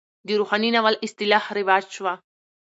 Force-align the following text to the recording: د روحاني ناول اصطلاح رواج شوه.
د 0.27 0.29
روحاني 0.39 0.69
ناول 0.75 0.95
اصطلاح 1.05 1.45
رواج 1.59 1.83
شوه. 1.95 2.13